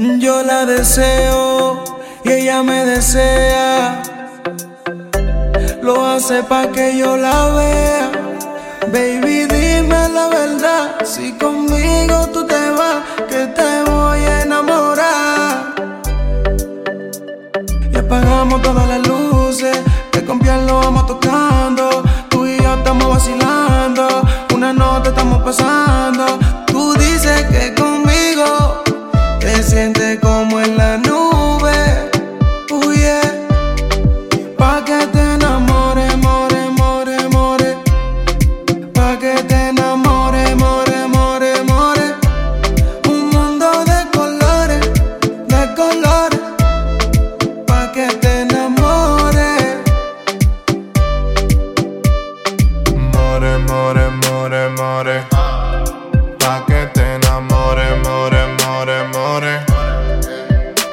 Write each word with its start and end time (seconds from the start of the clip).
Yo 0.00 0.42
la 0.42 0.64
deseo 0.64 1.84
y 2.24 2.32
ella 2.32 2.62
me 2.62 2.86
desea. 2.86 4.02
Lo 5.82 6.06
hace 6.06 6.42
pa' 6.42 6.68
que 6.72 6.96
yo 6.96 7.18
la 7.18 7.50
vea. 7.50 8.10
Baby, 8.90 9.44
dime 9.44 10.08
la 10.08 10.28
verdad. 10.28 11.04
Si 11.04 11.32
conmigo 11.32 12.26
tú 12.32 12.46
te 12.46 12.70
vas, 12.70 13.04
que 13.28 13.46
te 13.48 13.90
voy 13.90 14.20
a 14.20 14.40
enamorar. 14.40 15.74
Y 17.92 17.96
apagamos 17.98 18.62
todas 18.62 18.88
las 18.88 19.06
luces, 19.06 19.78
que 20.12 20.24
con 20.24 20.38
piel 20.38 20.66
lo 20.66 20.78
vamos 20.78 21.06
tocando. 21.08 21.29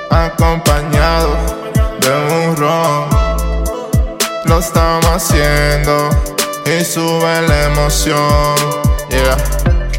Acompañado 0.10 1.30
de 2.00 2.50
un 2.50 2.56
ron. 2.56 3.10
Lo 4.46 4.60
estamos 4.60 5.06
haciendo 5.06 6.10
y 6.66 6.84
sube 6.86 7.42
la 7.48 7.66
emoción. 7.66 8.56
Yeah, 9.10 9.38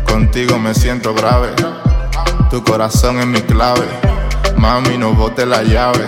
contigo 0.04 0.58
me 0.58 0.74
siento 0.74 1.14
grave. 1.14 1.48
Tu 2.50 2.62
corazón 2.64 3.20
es 3.20 3.26
mi 3.26 3.40
clave. 3.42 3.86
Mami, 4.56 4.96
no 4.96 5.12
bote 5.12 5.44
la 5.44 5.62
llave. 5.62 6.06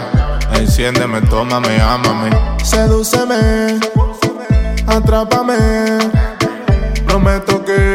Enciéndeme, 0.54 1.20
tómame, 1.22 1.80
ámame. 1.80 2.30
Sedúceme, 2.64 3.78
atrápame. 4.86 5.56
Prometo 7.06 7.64
que 7.64 7.89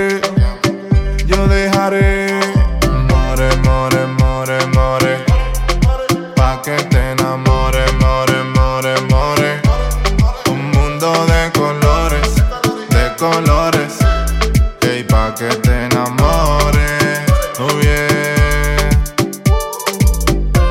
pa' 15.36 15.50
que 15.50 15.56
te 15.58 15.86
enamore. 15.86 17.26
Oh, 17.60 17.80
yeah. 17.82 18.90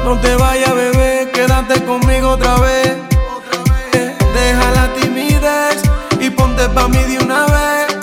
No 0.04 0.18
te 0.20 0.34
vayas, 0.36 0.74
bebé, 0.74 1.30
quédate 1.32 1.82
conmigo 1.84 2.30
otra 2.30 2.56
vez. 2.60 2.96
Eh, 3.92 4.14
Deja 4.34 4.70
la 4.72 4.92
timidez 5.00 5.82
y 6.20 6.30
ponte 6.30 6.68
pa' 6.68 6.88
mí 6.88 6.98
de 7.04 7.18
una 7.24 7.46
vez. 7.46 7.96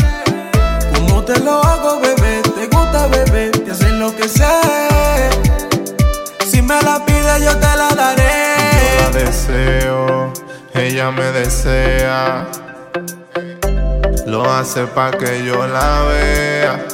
Como 0.93 1.23
te 1.23 1.39
lo 1.39 1.63
hago, 1.63 1.99
bebé, 1.99 2.41
te 2.43 2.67
gusta, 2.67 3.07
bebé, 3.07 3.49
te 3.51 3.71
hacen 3.71 3.99
lo 3.99 4.15
que 4.15 4.27
sé. 4.27 5.29
Si 6.49 6.61
me 6.61 6.81
la 6.81 7.03
pides, 7.05 7.43
yo 7.43 7.53
te 7.57 7.67
la 7.77 7.89
Yo 7.89 7.95
daré. 7.95 9.01
la 9.01 9.09
deseo, 9.19 10.33
ella 10.73 11.11
me 11.11 11.31
desea. 11.31 12.47
Lo 14.31 14.49
hace 14.49 14.87
pa' 14.87 15.11
que 15.11 15.43
yo 15.43 15.67
la 15.67 16.03
vea. 16.03 16.87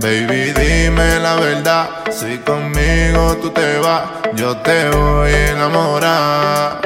Baby, 0.00 0.54
dime 0.56 1.18
la 1.20 1.34
verdad. 1.34 1.86
Si 2.10 2.38
conmigo 2.38 3.36
tú 3.42 3.50
te 3.50 3.76
vas, 3.78 4.04
yo 4.34 4.56
te 4.56 4.88
voy 4.88 5.30
a 5.30 5.50
enamorar. 5.50 6.80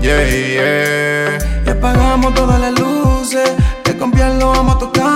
Yeah, 0.00 0.28
yeah. 0.28 1.38
Y 1.66 1.70
apagamos 1.70 2.34
todas 2.34 2.58
las 2.58 2.72
luces, 2.80 3.48
que 3.84 3.96
con 3.96 4.10
piel 4.10 4.40
lo 4.40 4.50
vamos 4.50 4.76
tocando. 4.80 5.13